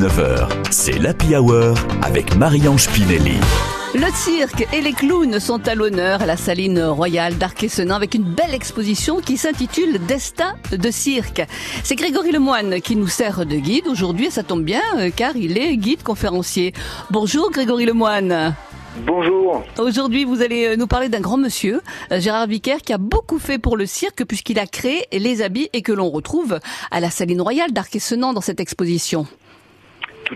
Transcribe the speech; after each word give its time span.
19h, 0.00 0.48
c'est 0.70 0.98
l'Happy 0.98 1.36
Hour 1.36 1.74
avec 2.00 2.34
Marie-Ange 2.34 2.88
Pinelli. 2.88 3.36
Le 3.94 4.10
cirque 4.14 4.66
et 4.72 4.80
les 4.80 4.94
clowns 4.94 5.38
sont 5.38 5.68
à 5.68 5.74
l'honneur 5.74 6.22
à 6.22 6.26
la 6.26 6.38
Saline 6.38 6.82
Royale 6.82 7.36
d'Arc-et-Senans 7.36 7.96
avec 7.96 8.14
une 8.14 8.24
belle 8.24 8.54
exposition 8.54 9.20
qui 9.20 9.36
s'intitule 9.36 9.98
Destin 10.06 10.54
de 10.72 10.90
cirque. 10.90 11.42
C'est 11.84 11.96
Grégory 11.96 12.32
Lemoine 12.32 12.80
qui 12.80 12.96
nous 12.96 13.08
sert 13.08 13.44
de 13.44 13.56
guide 13.56 13.88
aujourd'hui 13.88 14.28
et 14.28 14.30
ça 14.30 14.42
tombe 14.42 14.62
bien 14.62 14.80
euh, 14.96 15.10
car 15.14 15.36
il 15.36 15.58
est 15.58 15.76
guide 15.76 16.02
conférencier. 16.02 16.72
Bonjour 17.10 17.50
Grégory 17.50 17.84
Lemoine. 17.84 18.54
Bonjour. 19.06 19.62
Aujourd'hui, 19.78 20.24
vous 20.24 20.40
allez 20.40 20.64
euh, 20.64 20.76
nous 20.76 20.86
parler 20.86 21.10
d'un 21.10 21.20
grand 21.20 21.36
monsieur, 21.36 21.82
euh, 22.10 22.20
Gérard 22.20 22.46
Vicaire, 22.46 22.80
qui 22.80 22.94
a 22.94 22.98
beaucoup 22.98 23.38
fait 23.38 23.58
pour 23.58 23.76
le 23.76 23.84
cirque 23.84 24.24
puisqu'il 24.24 24.58
a 24.60 24.66
créé 24.66 25.04
les 25.12 25.42
habits 25.42 25.68
et 25.74 25.82
que 25.82 25.92
l'on 25.92 26.08
retrouve 26.08 26.58
à 26.90 27.00
la 27.00 27.10
Saline 27.10 27.42
Royale 27.42 27.72
d'Arc-et-Senans 27.72 28.32
dans 28.32 28.40
cette 28.40 28.60
exposition. 28.60 29.26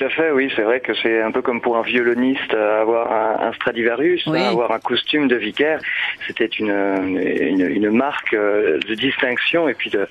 Tout 0.00 0.06
à 0.06 0.08
fait, 0.08 0.30
oui, 0.30 0.50
c'est 0.56 0.62
vrai 0.62 0.80
que 0.80 0.94
c'est 0.94 1.20
un 1.20 1.30
peu 1.30 1.42
comme 1.42 1.60
pour 1.60 1.76
un 1.76 1.82
violoniste 1.82 2.54
euh, 2.54 2.80
avoir 2.80 3.12
un, 3.12 3.48
un 3.48 3.52
Stradivarius, 3.52 4.26
Oui. 4.28 4.38
hein, 4.40 4.48
avoir 4.48 4.72
un 4.72 4.78
costume 4.78 5.28
de 5.28 5.36
vicaire. 5.36 5.78
C'était 6.30 6.46
une, 6.46 7.18
une, 7.18 7.90
marque 7.90 8.34
euh, 8.34 8.78
de 8.86 8.94
distinction 8.94 9.68
et 9.68 9.74
puis 9.74 9.90
de, 9.90 10.06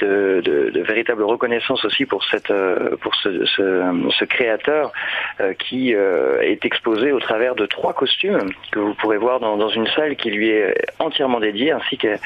de, 0.00 0.82
véritable 0.82 1.22
reconnaissance 1.22 1.82
aussi 1.86 2.04
pour 2.04 2.22
cette 2.26 2.50
euh, 2.50 2.96
pour 3.00 3.14
ce, 3.14 3.46
ce, 3.46 4.24
créateur 4.26 4.92
euh, 5.40 5.54
qui 5.54 5.92
est 5.92 6.64
exposé 6.66 7.12
au 7.12 7.20
travers 7.20 7.54
de 7.54 7.64
trois 7.64 7.94
costumes 7.94 8.50
que 8.72 8.78
vous 8.78 8.92
pourrez 8.92 9.16
voir 9.16 9.40
dans, 9.40 9.68
une 9.70 9.86
salle 9.86 10.16
qui 10.16 10.30
lui 10.30 10.50
est 10.50 10.74
entièrement 10.98 11.40
dédiée, 11.40 11.70
ainsi 11.70 11.96
que 11.96 12.16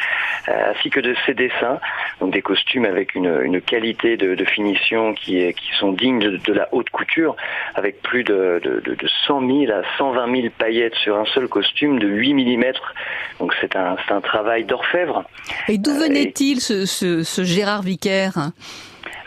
ainsi 0.48 0.90
que 0.90 0.98
de 0.98 1.14
ses 1.24 1.34
dessins. 1.34 1.78
Donc 2.20 2.32
des 2.32 2.42
costumes 2.42 2.86
avec 2.86 3.14
une, 3.14 3.40
une 3.44 3.60
qualité 3.60 4.16
de, 4.16 4.44
finition 4.44 5.14
qui 5.14 5.40
est 5.40 5.52
qui 5.52 5.70
sont 5.78 5.92
dignes 5.92 6.18
de, 6.18 6.36
de 6.38 6.52
la 6.52 6.68
haute 6.72 6.90
couture, 6.90 7.36
avec 7.76 8.02
plus 8.02 8.24
de, 8.24 8.60
de 8.64 9.08
100 9.26 9.46
000 9.46 9.72
à 9.72 9.82
120 9.98 10.40
000 10.42 10.48
paillettes 10.58 10.96
sur 10.96 11.16
un 11.16 11.26
seul 11.26 11.46
costume 11.46 12.00
de 12.00 12.08
8 12.08 12.34
mm. 12.34 12.72
Donc 13.38 13.54
c'est 13.60 13.76
un, 13.76 13.96
c'est 14.06 14.14
un 14.14 14.20
travail 14.20 14.64
d'orfèvre. 14.64 15.24
Et 15.68 15.78
d'où 15.78 15.90
Euh, 15.92 16.00
venait-il 16.06 16.60
ce, 16.60 16.86
ce, 16.86 17.22
ce 17.22 17.44
Gérard 17.44 17.82
Vicaire? 17.82 18.50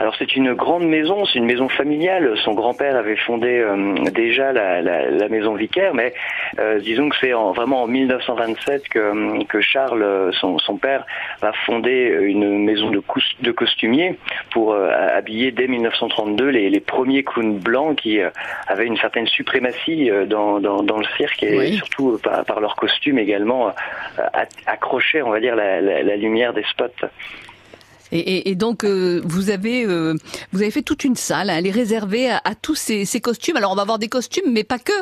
Alors 0.02 0.16
c'est 0.18 0.36
une 0.36 0.54
grande 0.56 0.84
maison, 0.88 1.26
c'est 1.26 1.38
une 1.38 1.46
maison 1.46 1.70
familiale. 1.70 2.34
Son 2.44 2.54
grand-père 2.54 2.96
avait 2.96 3.16
fondé 3.18 3.60
euh, 3.60 3.94
déjà 4.12 4.52
la, 4.52 4.82
la, 4.82 5.12
la 5.12 5.30
maison 5.30 5.54
Vicaire, 5.54 5.94
mais 5.94 6.12
euh, 6.58 6.80
disons 6.80 7.08
que 7.10 7.16
c'est 7.22 7.36
en, 7.36 7.52
vraiment 7.52 7.84
en 7.84 7.88
1927 7.88 8.90
que, 8.90 9.44
que 9.44 9.62
Charles, 9.62 10.02
euh, 10.02 10.32
son, 10.32 10.58
son 10.58 10.78
père, 10.78 11.06
va 11.40 11.52
fonder 11.68 12.18
une 12.20 12.64
maison 12.66 12.90
de, 12.90 12.98
cous- 12.98 13.36
de 13.42 13.52
costumiers 13.52 14.18
pour 14.50 14.74
euh, 14.74 14.90
habiller 15.16 15.52
dès 15.52 15.68
1932 15.68 16.48
les, 16.50 16.72
les 16.72 16.80
premiers 16.80 17.24
clowns 17.24 17.60
blancs 17.60 17.96
qui 17.98 18.20
euh, 18.22 18.32
avaient 18.68 18.88
une 18.88 18.98
certaine 18.98 19.28
suprématie 19.28 20.10
euh, 20.10 20.26
dans, 20.26 20.60
dans, 20.60 20.82
dans 20.82 20.98
le 20.98 21.06
cirque 21.16 21.44
et 21.44 21.56
Oui. 21.56 21.76
surtout 21.76 22.14
euh, 22.14 22.18
par, 22.24 22.44
par 22.46 22.60
leurs 22.60 22.76
costumes 22.76 23.20
également 23.20 23.68
euh, 23.68 23.72
a- 24.34 24.48
accrochaient, 24.66 25.22
on 25.22 25.30
va 25.30 25.40
dire, 25.40 25.56
la, 25.56 25.80
la, 25.80 26.02
la 26.02 26.16
lumière 26.16 26.54
des 26.54 26.64
spots. 26.64 27.06
Et, 28.12 28.56
donc 28.56 28.84
euh, 28.84 29.22
vous 29.24 29.50
avez 29.50 29.86
euh, 29.86 30.16
vous 30.52 30.62
avez 30.62 30.72
fait 30.72 30.82
toute 30.82 31.04
une 31.04 31.16
salle, 31.16 31.50
hein, 31.50 31.56
elle 31.58 31.68
est 31.68 31.72
réservée 31.72 32.30
à, 32.30 32.42
à 32.44 32.56
tous 32.56 32.76
ces, 32.76 33.06
ces 33.06 33.22
costumes. 33.22 33.58
Alors 33.58 33.72
on 33.72 33.76
va 33.76 33.84
avoir 33.84 34.00
des 34.00 34.10
costumes, 34.10 34.52
mais 34.52 34.64
pas 34.64 34.80
que. 34.80 34.94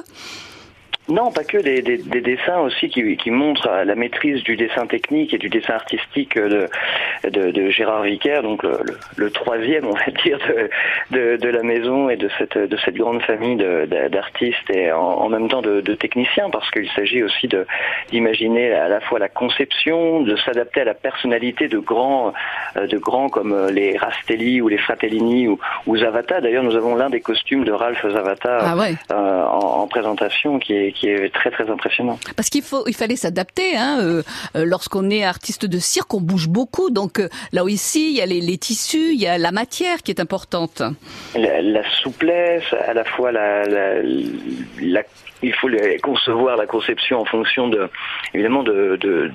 Non, 1.10 1.32
pas 1.32 1.44
que 1.44 1.58
des, 1.58 1.82
des, 1.82 1.98
des 1.98 2.22
dessins 2.22 2.60
aussi 2.60 2.88
qui, 2.90 3.18
qui 3.18 3.32
montrent 3.32 3.70
la 3.84 3.96
maîtrise 3.96 4.44
du 4.44 4.56
dessin 4.56 4.86
technique 4.86 5.34
et 5.34 5.38
du 5.38 5.50
dessin 5.50 5.74
artistique 5.74 6.38
de, 6.38 6.68
de, 7.24 7.52
de 7.52 7.70
Gérard 7.70 8.04
Vicaire, 8.04 8.44
donc 8.44 8.62
le, 8.64 8.80
le, 8.84 8.98
le 9.18 9.32
troisième, 9.32 9.86
on 9.88 9.94
va 9.94 10.12
dire, 10.24 10.40
de, 10.48 10.70
de, 11.18 11.38
de 11.38 11.50
la 11.50 11.64
maison 11.64 12.10
et 12.10 12.16
de 12.16 12.30
cette, 12.38 12.58
de 12.58 12.78
cette 12.86 12.96
grande 12.96 13.22
famille 13.24 13.58
d'artistes 14.12 14.70
et 14.70 14.92
en, 14.92 15.00
en 15.00 15.30
même 15.30 15.48
temps 15.50 15.62
de, 15.62 15.82
de 15.82 15.96
techniciens, 15.96 16.50
parce 16.52 16.70
qu'il 16.72 16.90
s'agit 16.92 17.24
aussi 17.24 17.50
d'imaginer 18.12 18.72
à 18.74 18.88
la 18.88 19.00
fois 19.02 19.20
la 19.20 19.30
conception, 19.30 20.22
de 20.22 20.36
s'adapter 20.38 20.82
à 20.82 20.86
la 20.86 20.94
personnalité 20.94 21.68
de 21.68 21.80
grands, 21.80 22.34
euh, 22.78 22.88
de 22.88 22.98
grands 22.98 23.30
comme 23.30 23.54
euh, 23.54 23.72
les 23.72 23.98
Rastelli 23.98 24.62
ou 24.62 24.68
les 24.68 24.78
Fratellini 24.78 25.48
ou, 25.48 25.60
ou 25.88 25.98
Zavata. 25.98 26.42
D'ailleurs, 26.42 26.64
nous 26.64 26.76
avons 26.76 26.96
l'un 26.96 27.10
des 27.10 27.22
costumes 27.22 27.64
de 27.64 27.72
Ralph 27.72 28.06
Zavata 28.08 28.58
Ah 28.62 28.76
ouais. 28.78 28.94
euh, 29.12 29.44
en, 29.46 29.82
en 29.82 29.88
présentation 29.88 30.60
qui 30.60 30.74
est, 30.76 30.92
qui 31.00 31.08
est 31.08 31.34
très 31.34 31.50
très 31.52 31.70
impressionnant. 31.70 32.20
Parce 32.36 32.50
qu'il 32.50 32.62
faut, 32.62 32.84
il 32.88 32.96
fallait 32.96 33.16
s'adapter. 33.16 33.78
Hein, 33.78 34.00
euh, 34.02 34.22
euh, 34.56 34.66
Lorsqu'on 34.66 35.10
est 35.10 35.24
artiste 35.24 35.66
de 35.66 35.80
cirque, 35.80 36.14
on 36.14 36.22
bouge 36.22 36.48
beaucoup. 36.50 36.90
Donc 36.90 37.20
euh, 37.20 37.30
là 37.54 37.64
aussi, 37.64 38.12
il 38.12 38.18
y 38.18 38.22
a 38.22 38.26
les, 38.26 38.42
les 38.42 38.58
tissus, 38.58 39.14
il 39.14 39.20
y 39.22 39.28
a 39.28 39.38
la 39.38 39.52
matière 39.52 40.04
qui 40.04 40.12
est 40.12 40.20
importante. 40.20 40.82
La, 41.36 41.62
la 41.62 41.84
souplesse, 42.04 42.64
à 42.88 42.94
la 42.94 43.04
fois 43.06 43.32
la, 43.32 43.64
la, 43.64 44.02
la- 44.82 45.04
il 45.42 45.54
faut 45.54 45.70
les- 45.70 46.00
concevoir 46.00 46.58
la 46.58 46.66
conception 46.66 47.22
en 47.22 47.26
fonction 47.26 47.70
de 47.70 47.88
évidemment 48.34 48.64
de, 48.64 48.98
de 49.00 49.32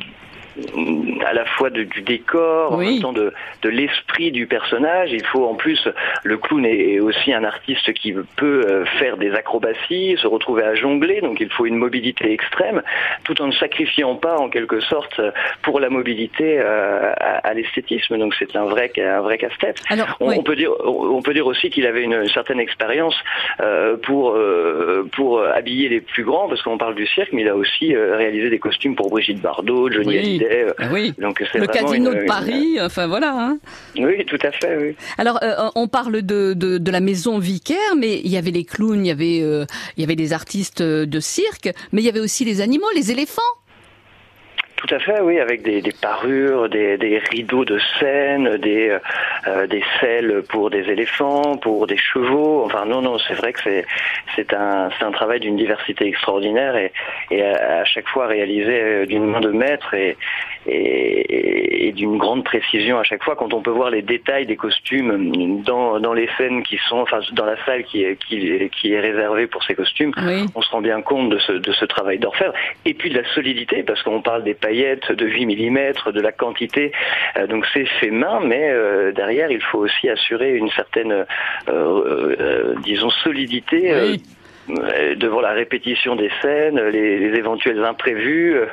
à 1.26 1.32
la 1.32 1.44
fois 1.44 1.70
de- 1.70 1.84
du 1.84 2.02
décor, 2.02 2.72
en 2.72 2.78
Oui. 2.78 2.94
même 2.94 3.02
temps 3.02 3.12
de, 3.12 3.32
de 3.62 3.68
l'esprit 3.68 4.32
du 4.32 4.46
personnage. 4.46 5.10
Il 5.12 5.24
faut 5.26 5.46
en 5.46 5.54
plus, 5.54 5.88
le 6.22 6.36
clown 6.36 6.64
est 6.64 7.00
aussi 7.00 7.32
un 7.32 7.44
artiste 7.44 7.92
qui 7.94 8.12
peut 8.36 8.64
euh, 8.68 8.84
faire 8.98 9.16
des 9.16 9.32
acrobaties, 9.32 10.16
se 10.20 10.26
retrouver 10.26 10.62
à 10.64 10.74
jongler, 10.74 11.20
donc 11.20 11.40
il 11.40 11.50
faut 11.50 11.66
une 11.66 11.76
mobilité 11.76 12.32
extrême, 12.32 12.82
tout 13.24 13.40
en 13.42 13.46
ne 13.48 13.52
sacrifiant 13.52 14.14
pas 14.16 14.36
en 14.36 14.48
quelque 14.48 14.80
sorte 14.80 15.20
pour 15.62 15.80
la 15.80 15.90
mobilité 15.90 16.58
euh, 16.58 17.12
à, 17.18 17.46
à 17.48 17.54
l'esthétisme. 17.54 18.18
Donc 18.18 18.34
c'est 18.38 18.54
un 18.56 18.64
vrai, 18.64 18.90
un 18.98 19.20
vrai 19.20 19.38
casse-tête. 19.38 19.80
On, 20.20 20.28
oui. 20.30 20.36
on 20.38 20.42
peut 20.42 20.56
dire, 20.56 20.70
on 20.84 21.22
peut 21.22 21.34
dire 21.34 21.46
aussi 21.46 21.70
qu'il 21.70 21.86
avait 21.86 22.02
une 22.02 22.26
certaine 22.28 22.60
expérience 22.60 23.16
euh, 23.60 23.96
pour 23.96 24.32
euh, 24.34 25.08
pour 25.12 25.42
habiller 25.42 25.88
les 25.88 26.00
plus 26.00 26.24
grands, 26.24 26.48
parce 26.48 26.62
qu'on 26.62 26.78
parle 26.78 26.94
du 26.94 27.06
cirque, 27.06 27.30
mais 27.32 27.42
il 27.42 27.48
a 27.48 27.56
aussi 27.56 27.94
euh, 27.94 28.16
réalisé 28.16 28.50
des 28.50 28.58
costumes 28.58 28.94
pour 28.96 29.10
Brigitte 29.10 29.40
Bardot, 29.40 29.90
Johnny 29.90 30.08
Oui. 30.08 30.18
Hallyday. 30.18 30.66
Ah 30.78 30.84
oui. 30.94 31.14
Donc 31.18 31.42
c'est 31.52 31.58
Le 31.58 31.66
casino 31.66 32.10
une- 32.12 32.16
de 32.16 32.20
une- 32.22 32.26
Paris, 32.26 32.78
enfin 32.80 33.06
voilà. 33.06 33.32
Hein. 33.36 33.58
Oui, 33.96 34.24
tout 34.24 34.38
à 34.42 34.50
fait. 34.52 34.76
Oui. 34.80 34.96
Alors, 35.18 35.38
euh, 35.42 35.68
on 35.74 35.88
parle 35.88 36.22
de, 36.22 36.54
de, 36.54 36.78
de 36.78 36.90
la 36.90 37.00
maison 37.00 37.38
Vicaire, 37.38 37.94
mais 37.98 38.20
il 38.24 38.30
y 38.30 38.36
avait 38.38 38.50
les 38.50 38.64
clowns, 38.64 39.04
il 39.04 39.08
y 39.08 39.10
avait, 39.10 39.40
euh, 39.42 39.64
il 39.96 40.00
y 40.00 40.04
avait 40.04 40.16
des 40.16 40.32
artistes 40.32 40.82
de 40.82 41.20
cirque, 41.20 41.68
mais 41.92 42.00
il 42.00 42.04
y 42.04 42.08
avait 42.08 42.20
aussi 42.20 42.44
les 42.44 42.60
animaux, 42.60 42.86
les 42.94 43.10
éléphants. 43.10 43.42
Tout 44.76 44.92
à 44.96 44.98
fait, 44.98 45.18
oui, 45.22 45.38
avec 45.40 45.62
des, 45.62 45.80
des 45.80 45.92
parures, 45.92 46.68
des, 46.68 46.98
des 46.98 47.18
rideaux 47.18 47.64
de 47.64 47.78
scène, 47.98 48.56
des, 48.58 48.98
euh, 49.46 49.66
des 49.66 49.82
selles 49.98 50.42
pour 50.50 50.68
des 50.68 50.80
éléphants, 50.90 51.56
pour 51.56 51.86
des 51.86 51.96
chevaux. 51.96 52.64
Enfin, 52.66 52.84
non, 52.84 53.00
non, 53.00 53.16
c'est 53.26 53.32
vrai 53.34 53.54
que 53.54 53.60
c'est 53.64 53.86
c'est 54.36 54.52
un 54.52 54.90
c'est 54.98 55.04
un 55.06 55.12
travail 55.12 55.40
d'une 55.40 55.56
diversité 55.56 56.06
extraordinaire 56.08 56.76
et, 56.76 56.92
et 57.30 57.42
à, 57.42 57.80
à 57.80 57.84
chaque 57.86 58.08
fois 58.08 58.26
réalisé 58.26 58.78
euh, 58.78 59.06
d'une 59.06 59.24
main 59.24 59.40
de 59.40 59.52
maître 59.52 59.94
et 59.94 60.18
et, 60.66 61.88
et 61.88 61.92
d'une 61.92 62.16
grande 62.18 62.44
précision 62.44 62.98
à 62.98 63.04
chaque 63.04 63.22
fois. 63.22 63.36
Quand 63.36 63.52
on 63.54 63.60
peut 63.62 63.70
voir 63.70 63.90
les 63.90 64.02
détails 64.02 64.46
des 64.46 64.56
costumes 64.56 65.62
dans 65.64 66.00
dans 66.00 66.12
les 66.12 66.28
scènes 66.36 66.62
qui 66.62 66.78
sont, 66.88 66.98
enfin, 66.98 67.20
dans 67.32 67.44
la 67.44 67.56
salle 67.64 67.84
qui 67.84 68.02
est 68.04 68.16
qui, 68.26 68.68
qui 68.70 68.92
est 68.92 69.00
réservée 69.00 69.46
pour 69.46 69.62
ces 69.64 69.74
costumes, 69.74 70.12
Oui. 70.26 70.46
on 70.54 70.62
se 70.62 70.70
rend 70.70 70.80
bien 70.80 71.00
compte 71.02 71.30
de 71.30 71.38
ce, 71.38 71.52
de 71.52 71.72
ce 71.72 71.84
travail 71.84 72.18
d'orfèvre 72.18 72.54
et 72.84 72.94
puis 72.94 73.10
de 73.10 73.18
la 73.20 73.24
solidité 73.34 73.82
parce 73.82 74.02
qu'on 74.02 74.22
parle 74.22 74.44
des 74.44 74.54
paillettes 74.54 75.12
de 75.12 75.26
8 75.26 75.46
mm, 75.46 76.12
de 76.12 76.20
la 76.20 76.32
quantité. 76.32 76.92
Euh, 77.36 77.46
donc 77.46 77.66
c'est 77.72 77.86
fait 78.00 78.10
main, 78.10 78.40
mais 78.44 78.70
euh, 78.70 79.12
derrière 79.12 79.50
il 79.50 79.60
faut 79.62 79.78
aussi 79.78 80.08
assurer 80.08 80.54
une 80.56 80.70
certaine, 80.70 81.12
euh, 81.12 81.24
euh, 81.68 82.74
disons, 82.82 83.10
solidité. 83.10 83.92
euh, 83.92 84.10
Oui. 84.12 84.22
Euh, 84.70 85.14
devant 85.16 85.40
la 85.40 85.52
répétition 85.52 86.16
des 86.16 86.30
scènes, 86.42 86.80
les, 86.80 87.18
les 87.18 87.38
éventuels 87.38 87.82
imprévus, 87.84 88.54
euh, 88.54 88.66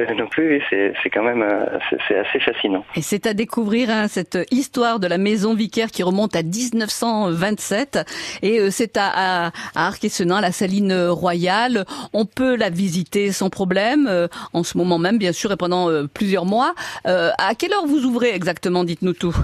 euh, 0.00 0.14
donc 0.16 0.32
oui, 0.38 0.60
oui, 0.70 0.92
c'est 1.02 1.10
quand 1.10 1.22
même 1.22 1.42
euh, 1.42 1.78
c'est- 2.08 2.16
assez 2.18 2.40
fascinant. 2.40 2.84
Et 2.96 3.02
c'est 3.02 3.26
à 3.26 3.34
découvrir 3.34 3.90
hein, 3.90 4.08
cette 4.08 4.38
histoire 4.50 4.98
de 5.00 5.06
la 5.06 5.18
maison 5.18 5.54
Vicaire 5.54 5.90
qui 5.90 6.02
remonte 6.02 6.34
à 6.36 6.42
1927 6.42 7.98
et 8.42 8.60
euh, 8.60 8.70
c'est 8.70 8.96
à, 8.96 9.06
à, 9.14 9.46
à 9.74 9.86
Arc-et-Senans, 9.88 10.36
à 10.36 10.40
la 10.40 10.52
Saline 10.52 10.92
Royale. 11.08 11.84
On 12.12 12.24
peut 12.24 12.56
la 12.56 12.70
visiter 12.70 13.32
sans 13.32 13.50
problème 13.50 14.06
euh, 14.08 14.28
en 14.52 14.62
ce 14.62 14.76
moment 14.78 14.98
même, 14.98 15.18
bien 15.18 15.32
sûr, 15.32 15.52
et 15.52 15.56
pendant 15.56 15.90
euh, 15.90 16.06
plusieurs 16.12 16.44
mois. 16.46 16.74
Euh, 17.06 17.30
à 17.38 17.54
quelle 17.54 17.72
heure 17.72 17.86
vous 17.86 18.04
ouvrez 18.04 18.34
exactement 18.34 18.84
Dites-nous 18.84 19.12
tout? 19.14 19.34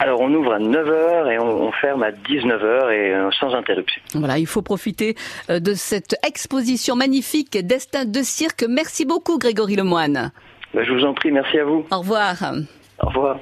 Alors 0.00 0.20
on 0.20 0.32
ouvre 0.34 0.54
à 0.54 0.58
9h 0.58 1.32
et 1.32 1.38
on, 1.38 1.68
on 1.68 1.72
ferme 1.72 2.02
à 2.02 2.10
19h 2.10 2.92
et 2.92 3.14
euh, 3.14 3.30
sans 3.38 3.54
interruption. 3.54 4.02
Voilà, 4.14 4.38
il 4.38 4.46
faut 4.46 4.62
profiter 4.62 5.14
euh, 5.50 5.60
de 5.60 5.74
cette 5.74 6.16
exposition 6.26 6.96
magnifique 6.96 7.56
Destin 7.64 8.04
de 8.04 8.22
cirque. 8.22 8.64
Merci 8.68 9.04
beaucoup 9.04 9.38
Grégory 9.38 9.76
Lemoine. 9.76 10.32
Ben, 10.74 10.84
je 10.84 10.92
vous 10.92 11.04
en 11.04 11.14
prie, 11.14 11.30
merci 11.30 11.58
à 11.58 11.64
vous. 11.64 11.86
Au 11.90 11.98
revoir. 11.98 12.34
Au 13.00 13.06
revoir. 13.06 13.38